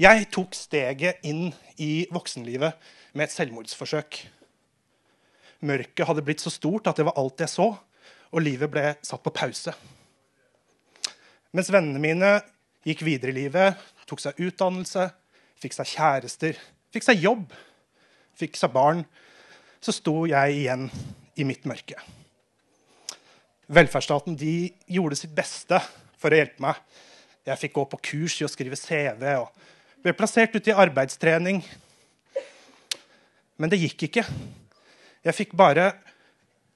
Jeg 0.00 0.30
tok 0.32 0.54
steget 0.56 1.20
inn 1.28 1.50
i 1.82 2.06
voksenlivet 2.12 2.90
med 3.12 3.26
et 3.26 3.34
selvmordsforsøk. 3.34 4.20
Mørket 5.68 6.06
hadde 6.08 6.24
blitt 6.24 6.40
så 6.40 6.52
stort 6.52 6.88
at 6.88 6.96
det 6.96 7.04
var 7.04 7.18
alt 7.20 7.42
jeg 7.42 7.52
så, 7.52 7.66
og 8.30 8.44
livet 8.44 8.70
ble 8.72 8.94
satt 9.04 9.20
på 9.24 9.32
pause. 9.34 9.74
Mens 11.52 11.68
vennene 11.74 12.00
mine 12.00 12.30
gikk 12.86 13.02
videre 13.04 13.34
i 13.34 13.40
livet, 13.42 13.76
tok 14.08 14.22
seg 14.22 14.40
utdannelse, 14.40 15.10
fikk 15.60 15.76
seg 15.76 15.90
kjærester, 15.92 16.60
fikk 16.94 17.04
seg 17.04 17.20
jobb, 17.20 17.50
fikk 18.40 18.56
seg 18.56 18.72
barn, 18.72 19.04
så 19.84 19.92
sto 19.92 20.22
jeg 20.30 20.62
igjen 20.62 20.88
i 21.36 21.44
mitt 21.48 21.66
mørke. 21.68 21.98
Velferdsstaten 23.70 24.38
de 24.38 24.70
gjorde 24.90 25.18
sitt 25.18 25.34
beste 25.36 25.78
for 26.20 26.32
å 26.32 26.40
hjelpe 26.40 26.62
meg. 26.62 26.78
Jeg 27.48 27.60
fikk 27.62 27.78
gå 27.78 27.86
på 27.88 28.00
kurs 28.10 28.36
i 28.40 28.46
å 28.46 28.52
skrive 28.52 28.78
CV 28.78 29.24
og 29.40 29.48
ble 30.04 30.14
plassert 30.16 30.54
ute 30.56 30.72
i 30.72 30.76
arbeidstrening. 30.76 31.62
Men 33.60 33.72
det 33.72 33.80
gikk 33.80 34.06
ikke. 34.08 34.24
Jeg 35.24 35.36
fikk 35.36 35.56
bare 35.56 35.90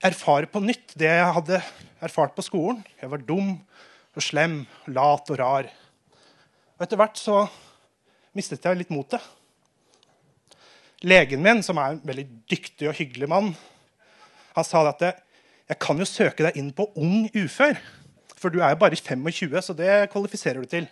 erfare 0.05 0.49
på 0.51 0.61
nytt 0.65 0.97
det 1.01 1.09
jeg 1.09 1.37
hadde 1.37 1.61
erfart 2.05 2.35
på 2.37 2.45
skolen. 2.45 2.83
Jeg 3.01 3.13
var 3.13 3.25
dum 3.25 3.55
og 4.15 4.23
slem, 4.23 4.63
lat 4.93 5.31
og 5.33 5.41
rar. 5.41 5.71
Og 6.77 6.85
etter 6.85 7.01
hvert 7.01 7.21
så 7.21 7.45
mistet 8.37 8.65
jeg 8.65 8.81
litt 8.81 8.93
motet. 8.93 9.23
Legen 11.05 11.43
min, 11.45 11.61
som 11.65 11.79
er 11.81 11.95
en 11.95 12.05
veldig 12.05 12.27
dyktig 12.49 12.89
og 12.89 12.97
hyggelig 12.97 13.29
mann, 13.29 13.53
han 14.55 14.67
sa 14.67 14.85
at 14.89 15.03
jeg 15.05 15.79
kan 15.83 15.99
jo 16.01 16.07
søke 16.09 16.47
deg 16.47 16.57
inn 16.61 16.71
på 16.77 16.87
ung 17.01 17.27
ufør. 17.35 17.77
For 18.45 18.53
du 18.53 18.61
er 18.61 18.75
jo 18.75 18.81
bare 18.83 18.97
25, 19.01 19.55
så 19.65 19.73
det 19.73 20.11
kvalifiserer 20.13 20.61
du 20.61 20.69
til. 20.69 20.85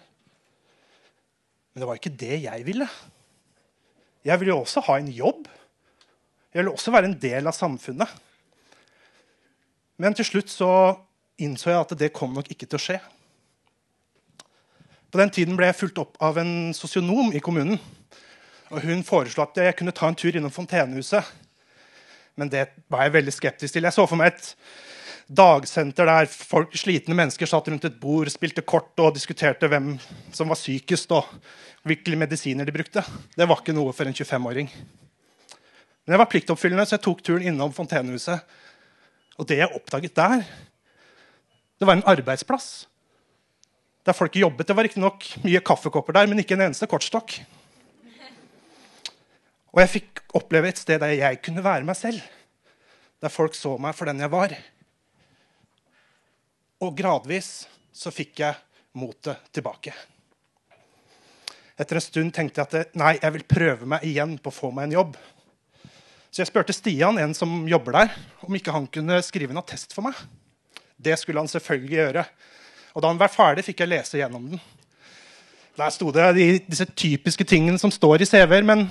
Men 1.72 1.82
det 1.82 1.88
var 1.88 1.98
ikke 1.98 2.16
det 2.16 2.38
jeg 2.46 2.64
ville. 2.64 2.86
Jeg 4.24 4.40
ville 4.40 4.54
jo 4.54 4.62
også 4.62 4.80
ha 4.86 4.96
en 4.96 5.10
jobb. 5.12 5.50
Jeg 6.54 6.62
ville 6.62 6.72
også 6.72 6.94
være 6.94 7.10
en 7.10 7.18
del 7.20 7.50
av 7.50 7.52
samfunnet. 7.52 8.08
Men 10.00 10.16
til 10.16 10.24
slutt 10.24 10.48
så 10.48 10.70
innså 11.44 11.74
jeg 11.74 11.80
at 11.82 11.92
det 12.00 12.14
kom 12.16 12.32
nok 12.32 12.48
ikke 12.48 12.70
til 12.70 12.80
å 12.80 12.82
skje. 12.86 12.96
På 15.12 15.20
den 15.20 15.32
tiden 15.34 15.58
ble 15.58 15.68
jeg 15.68 15.76
fulgt 15.76 16.00
opp 16.00 16.16
av 16.24 16.40
en 16.40 16.72
sosionom 16.72 17.34
i 17.36 17.42
kommunen. 17.44 17.76
Og 18.72 18.80
Hun 18.80 19.04
foreslo 19.04 19.44
at 19.44 19.60
jeg 19.60 19.76
kunne 19.76 19.92
ta 19.92 20.08
en 20.08 20.16
tur 20.16 20.32
innom 20.32 20.54
Fontenehuset. 20.54 21.28
Men 22.40 22.48
det 22.48 22.70
var 22.88 23.04
jeg 23.04 23.18
veldig 23.18 23.36
skeptisk 23.36 23.76
til. 23.76 23.84
Jeg 23.84 23.92
så 23.92 24.08
for 24.08 24.16
meg 24.16 24.32
et 24.32 24.54
dagsenter 25.32 26.08
der 26.08 26.28
folk, 26.30 26.74
slitne 26.76 27.16
mennesker 27.16 27.48
satt 27.48 27.68
rundt 27.70 27.86
et 27.88 27.98
bord, 28.00 28.30
spilte 28.32 28.64
kort 28.66 28.98
og 29.00 29.14
diskuterte 29.16 29.68
hvem 29.70 29.94
som 30.34 30.52
var 30.52 30.60
sykest, 30.60 31.12
og 31.16 31.28
hvilke 31.88 32.16
medisiner 32.18 32.68
de 32.68 32.74
brukte. 32.74 33.04
Det 33.36 33.48
var 33.48 33.62
ikke 33.62 33.74
noe 33.76 33.94
for 33.96 34.08
en 34.08 34.16
25-åring. 34.16 34.68
Men 36.02 36.14
jeg 36.14 36.20
var 36.20 36.30
pliktoppfyllende, 36.30 36.86
så 36.86 36.96
jeg 36.96 37.04
tok 37.06 37.22
turen 37.24 37.46
innom 37.48 37.74
Fontenehuset. 37.74 38.42
Og 39.40 39.48
det 39.48 39.60
jeg 39.62 39.74
oppdaget 39.74 40.16
der, 40.18 40.42
det 41.78 41.88
var 41.88 41.98
en 41.98 42.06
arbeidsplass 42.06 42.84
der 44.06 44.16
folk 44.16 44.36
jobbet. 44.36 44.66
Det 44.66 44.76
var 44.76 44.86
riktignok 44.86 45.26
mye 45.46 45.62
kaffekopper 45.62 46.16
der, 46.16 46.28
men 46.30 46.42
ikke 46.42 46.56
en 46.58 46.66
eneste 46.66 46.88
kortstokk. 46.90 47.38
Og 49.72 49.80
jeg 49.80 49.92
fikk 49.94 50.22
oppleve 50.36 50.68
et 50.68 50.80
sted 50.80 51.00
der 51.00 51.14
jeg 51.14 51.40
kunne 51.44 51.64
være 51.64 51.86
meg 51.86 51.96
selv. 51.96 52.20
Der 53.22 53.32
folk 53.32 53.54
så 53.56 53.76
meg 53.80 53.94
for 53.96 54.10
den 54.10 54.20
jeg 54.20 54.32
var. 54.32 54.54
Og 56.82 56.96
gradvis 56.98 57.68
så 57.94 58.10
fikk 58.10 58.40
jeg 58.42 58.58
motet 58.98 59.38
tilbake. 59.54 59.92
Etter 61.78 61.98
en 61.98 62.04
stund 62.04 62.34
tenkte 62.34 62.60
jeg 62.62 62.68
at 62.68 62.96
nei, 62.98 63.14
jeg 63.20 63.34
vil 63.36 63.46
prøve 63.48 63.88
meg 63.94 64.04
igjen 64.06 64.34
på 64.42 64.50
å 64.50 64.56
få 64.56 64.70
meg 64.74 64.88
en 64.88 64.96
jobb. 64.98 65.16
Så 66.32 66.42
jeg 66.42 66.50
spurte 66.50 66.74
Stian, 66.74 67.20
en 67.20 67.34
som 67.36 67.50
jobber 67.68 67.94
der, 67.96 68.12
om 68.42 68.56
ikke 68.56 68.74
han 68.74 68.88
kunne 68.90 69.20
skrive 69.24 69.54
en 69.54 69.60
attest 69.60 69.94
for 69.94 70.06
meg. 70.06 70.16
Det 70.96 71.14
skulle 71.20 71.42
han 71.42 71.50
selvfølgelig 71.50 71.98
gjøre. 71.98 72.26
Og 72.92 73.04
da 73.04 73.10
han 73.12 73.20
var 73.20 73.32
ferdig, 73.32 73.66
fikk 73.66 73.82
jeg 73.82 73.92
lese 73.92 74.20
gjennom 74.20 74.50
den. 74.50 74.62
Der 75.78 75.92
sto 75.92 76.10
det 76.12 76.28
de, 76.36 76.46
disse 76.66 76.86
typiske 76.88 77.46
tingene 77.48 77.80
som 77.80 77.92
står 77.92 78.24
i 78.24 78.28
CV-er, 78.28 78.66
men 78.68 78.84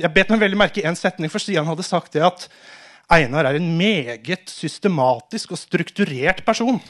jeg 0.00 0.12
bet 0.12 0.30
meg 0.32 0.42
veldig 0.44 0.60
merke 0.60 0.82
i 0.82 0.88
en 0.88 0.96
setning, 0.96 1.32
for 1.32 1.42
Stian 1.42 1.66
hadde 1.68 1.84
sagt 1.84 2.14
det 2.16 2.24
at 2.24 2.46
Einar 3.12 3.46
er 3.46 3.60
en 3.60 3.68
meget 3.78 4.50
systematisk 4.50 5.52
og 5.54 5.60
strukturert 5.60 6.42
person. 6.46 6.80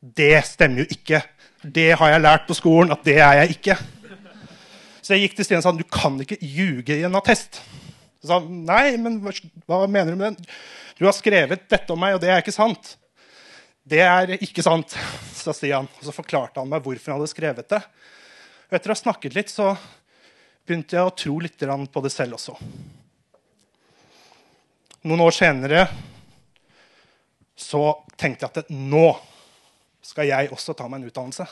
Det 0.00 0.34
stemmer 0.48 0.82
jo 0.82 0.96
ikke. 0.96 1.20
Det 1.62 1.92
har 2.00 2.14
jeg 2.14 2.22
lært 2.24 2.48
på 2.48 2.56
skolen 2.58 2.90
at 2.94 3.04
det 3.06 3.18
er 3.22 3.42
jeg 3.42 3.56
ikke. 3.58 3.76
Så 5.00 5.14
jeg 5.14 5.28
gikk 5.28 5.36
til 5.38 5.46
Stian 5.46 5.60
og 5.62 5.66
sa 5.66 5.72
du 5.76 5.86
kan 5.86 6.18
ikke 6.22 6.40
ljuge 6.42 6.96
i 6.96 7.04
en 7.06 7.18
attest. 7.20 7.60
Så 8.20 8.28
sa 8.28 8.40
han 8.40 8.64
nei, 8.66 8.96
men 9.00 9.20
hva 9.22 9.84
mener 9.86 10.10
du 10.12 10.18
med 10.18 10.34
den? 10.34 10.50
Du 10.98 11.06
har 11.06 11.14
skrevet 11.16 11.68
dette 11.70 11.94
om 11.94 12.00
meg, 12.00 12.16
og 12.16 12.20
det 12.20 12.32
er 12.32 12.42
ikke 12.42 12.54
sant. 12.54 12.96
Det 13.86 14.02
er 14.04 14.34
ikke 14.36 14.64
sant, 14.64 14.92
sa 15.36 15.54
Stian. 15.56 15.88
Og 16.00 16.08
så 16.08 16.14
forklarte 16.14 16.60
han 16.60 16.68
meg 16.68 16.82
hvorfor 16.84 17.12
han 17.14 17.20
hadde 17.20 17.32
skrevet 17.32 17.70
det. 17.72 17.80
Og 18.68 18.76
etter 18.76 18.92
å 18.92 18.96
ha 18.96 19.02
snakket 19.04 19.38
litt 19.38 19.52
så 19.52 19.72
begynte 20.66 20.98
jeg 20.98 21.06
å 21.06 21.14
tro 21.16 21.38
litt 21.42 21.62
på 21.62 22.04
det 22.04 22.12
selv 22.14 22.36
også. 22.36 22.58
Noen 25.00 25.22
år 25.24 25.32
senere 25.32 25.86
så 27.56 27.80
tenkte 28.20 28.44
jeg 28.44 28.64
at 28.64 28.72
nå 28.72 29.06
skal 30.04 30.28
jeg 30.28 30.50
også 30.52 30.74
ta 30.76 30.88
meg 30.88 31.00
en 31.00 31.08
utdannelse. 31.08 31.46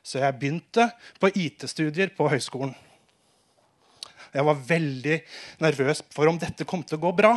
Så 0.00 0.22
jeg 0.22 0.36
begynte 0.38 0.86
på 1.20 1.28
IT-studier 1.36 2.12
på 2.16 2.28
høyskolen. 2.32 2.72
Jeg 4.32 4.44
var 4.48 4.62
veldig 4.68 5.18
nervøs 5.64 6.00
for 6.14 6.30
om 6.30 6.38
dette 6.40 6.64
kom 6.68 6.84
til 6.86 6.96
å 6.96 7.04
gå 7.04 7.12
bra. 7.18 7.34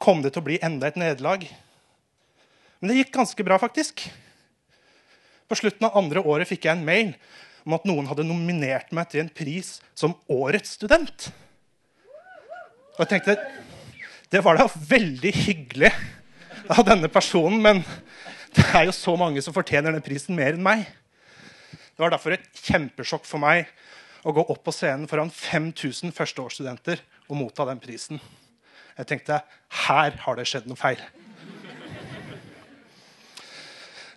Kom 0.00 0.22
det 0.24 0.32
til 0.32 0.40
å 0.40 0.46
bli 0.48 0.60
enda 0.64 0.88
et 0.88 0.96
nederlag? 1.00 1.44
Men 2.78 2.92
det 2.92 3.00
gikk 3.00 3.12
ganske 3.16 3.44
bra, 3.44 3.58
faktisk. 3.60 4.06
På 5.48 5.58
slutten 5.58 5.88
av 5.88 5.98
andre 6.00 6.22
året 6.24 6.48
fikk 6.48 6.68
jeg 6.68 6.78
en 6.78 6.86
mail 6.86 7.12
om 7.66 7.76
at 7.76 7.84
noen 7.88 8.08
hadde 8.08 8.24
nominert 8.24 8.92
meg 8.96 9.10
til 9.12 9.24
en 9.24 9.32
pris 9.32 9.78
som 9.98 10.16
årets 10.32 10.78
student. 10.78 11.28
Og 12.98 13.04
jeg 13.04 13.12
tenkte 13.14 13.38
det 14.28 14.40
var 14.44 14.58
da 14.58 14.66
veldig 14.66 15.30
hyggelig 15.32 15.88
av 16.68 16.82
denne 16.84 17.08
personen, 17.08 17.62
men 17.62 17.78
det 18.52 18.64
er 18.74 18.88
jo 18.88 18.94
så 18.96 19.14
mange 19.16 19.40
som 19.44 19.54
fortjener 19.54 19.94
den 19.94 20.04
prisen 20.04 20.36
mer 20.36 20.56
enn 20.56 20.64
meg. 20.64 20.82
Det 21.70 22.02
var 22.02 22.12
derfor 22.12 22.34
et 22.34 22.60
kjempesjokk 22.66 23.24
for 23.24 23.40
meg 23.40 23.70
å 24.26 24.34
gå 24.34 24.42
opp 24.50 24.64
på 24.66 24.74
scenen 24.74 25.06
foran 25.08 25.30
5000 25.32 26.10
førsteårsstudenter 26.16 27.00
og 27.30 27.38
motta 27.38 27.68
den 27.70 27.80
prisen. 27.80 28.20
Jeg 28.98 29.08
tenkte 29.12 29.40
her 29.86 30.18
har 30.24 30.36
det 30.36 30.48
skjedd 30.50 30.66
noe 30.66 30.80
feil. 30.80 31.00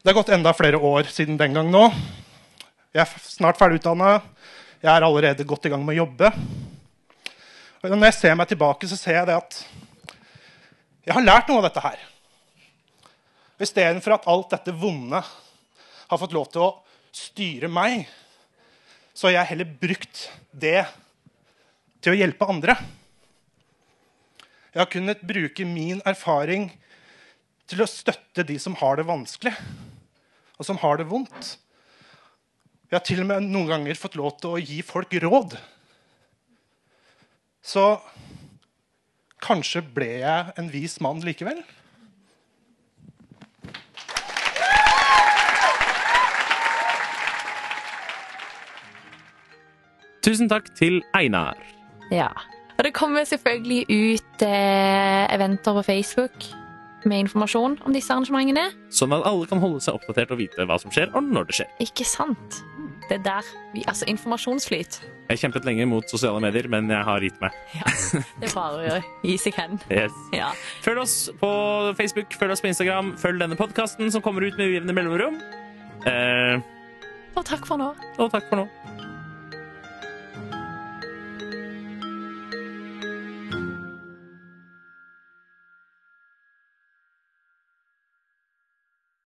Det 0.01 0.09
har 0.09 0.17
gått 0.17 0.33
enda 0.33 0.55
flere 0.57 0.81
år 0.81 1.05
siden 1.13 1.37
den 1.37 1.53
gang 1.53 1.69
nå. 1.69 1.85
Jeg 2.91 3.05
er 3.05 3.15
snart 3.29 3.61
ferdig 3.61 3.83
utdanna. 3.83 4.17
Jeg 4.81 4.89
er 4.89 5.05
allerede 5.05 5.45
godt 5.45 5.69
i 5.69 5.71
gang 5.71 5.85
med 5.85 5.93
å 5.93 6.01
jobbe. 6.01 6.33
Og 7.81 7.89
når 7.89 8.11
jeg 8.11 8.17
ser 8.19 8.35
meg 8.37 8.49
tilbake, 8.49 8.85
så 8.85 8.97
ser 8.99 9.17
jeg 9.17 9.27
det 9.31 9.37
at 9.39 9.59
jeg 11.01 11.15
har 11.17 11.25
lært 11.25 11.47
noe 11.49 11.63
av 11.63 11.65
dette 11.65 11.81
her. 11.81 12.01
Istedenfor 13.61 14.15
at 14.15 14.27
alt 14.29 14.53
dette 14.53 14.73
vonde 14.77 15.21
har 15.21 16.19
fått 16.21 16.35
lov 16.35 16.45
til 16.53 16.65
å 16.67 16.71
styre 17.15 17.69
meg, 17.71 18.05
så 19.17 19.27
har 19.27 19.39
jeg 19.39 19.51
heller 19.53 19.73
brukt 19.81 20.27
det 20.53 20.83
til 22.01 22.13
å 22.13 22.19
hjelpe 22.19 22.49
andre. 22.53 22.77
Jeg 24.71 24.83
har 24.83 24.91
kunnet 24.93 25.25
bruke 25.27 25.65
min 25.67 26.05
erfaring 26.07 26.69
til 27.67 27.81
å 27.81 27.89
støtte 27.89 28.45
de 28.45 28.59
som 28.61 28.77
har 28.77 29.01
det 29.01 29.09
vanskelig. 29.09 29.55
og 30.61 30.65
som 30.65 30.77
har 30.77 30.99
det 31.01 31.07
vondt. 31.09 31.55
Jeg 32.91 32.93
har 32.93 33.01
til 33.01 33.23
og 33.23 33.31
med 33.31 33.47
noen 33.49 33.71
ganger 33.71 33.97
fått 33.97 34.13
lov 34.19 34.35
til 34.37 34.51
å 34.53 34.59
gi 34.61 34.83
folk 34.85 35.09
råd. 35.23 35.55
Så 37.61 37.85
kanskje 39.41 39.83
ble 39.93 40.09
jeg 40.21 40.53
en 40.57 40.71
vis 40.73 40.97
mann 41.01 41.21
likevel. 41.25 41.61
Tusen 50.21 50.49
takk 50.49 50.67
til 50.77 50.99
Einar. 51.17 51.57
Ja. 52.13 52.29
Og 52.77 52.85
det 52.85 52.93
kommer 52.97 53.25
selvfølgelig 53.25 53.85
ut 53.89 54.43
eh, 54.45 55.33
eventer 55.33 55.73
på 55.73 55.81
Facebook 55.85 56.45
med 57.05 57.25
informasjon 57.25 57.79
om 57.85 57.93
disse 57.95 58.13
arrangementene. 58.13 58.67
Sånn 58.93 59.13
at 59.17 59.25
alle 59.25 59.49
kan 59.49 59.61
holde 59.61 59.81
seg 59.81 59.97
oppdatert 59.97 60.33
og 60.33 60.41
vite 60.41 60.65
hva 60.69 60.77
som 60.81 60.93
skjer, 60.93 61.09
og 61.17 61.25
når 61.25 61.49
det 61.49 61.57
skjer. 61.57 61.71
Ikke 61.85 62.05
sant? 62.05 62.61
Det 63.11 63.17
er 63.19 63.23
der 63.25 63.47
vi 63.73 63.81
Altså, 63.91 64.05
informasjonsflyt. 64.07 65.01
Jeg 65.31 65.39
kjempet 65.41 65.65
lenge 65.67 65.83
mot 65.91 66.07
sosiale 66.07 66.39
medier, 66.43 66.69
men 66.71 66.87
jeg 66.91 67.03
har 67.03 67.19
gitt 67.23 67.41
meg. 67.43 67.51
Ja. 67.75 67.91
Det 68.39 68.47
er 68.49 68.53
bare 68.55 68.93
å. 68.95 69.01
Gi 69.27 69.35
seg 69.39 69.57
hen. 69.59 69.75
Yes. 69.91 70.15
Ja. 70.35 70.53
Følg 70.85 71.01
oss 71.03 71.15
på 71.41 71.49
Facebook, 71.99 72.31
følg 72.39 72.55
oss 72.55 72.63
på 72.63 72.71
Instagram, 72.71 73.13
følg 73.19 73.43
denne 73.43 73.57
podkasten 73.59 74.11
som 74.15 74.23
kommer 74.23 74.47
ut 74.47 74.55
med 74.59 74.71
ujevne 74.71 74.95
mellomrom. 74.95 75.41
Eh, 76.07 76.63
Og 77.35 77.43
takk 77.47 77.67
for 77.67 77.79
nå. 77.79 77.91
og 78.17 78.31
takk 78.31 78.47
for 78.49 78.63
nå. 78.63 79.10